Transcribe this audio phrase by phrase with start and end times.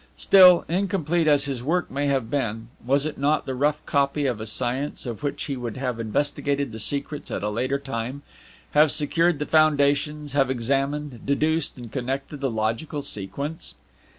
[0.17, 4.41] Still, incomplete as his work may have been, was it not the rough copy of
[4.41, 8.23] a science of which he would have investigated the secrets at a later time,
[8.71, 13.75] have secured the foundations, have examined, deduced, and connected the logical sequence?